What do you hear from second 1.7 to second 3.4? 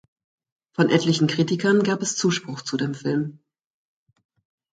gab es Zuspruch zu dem Film.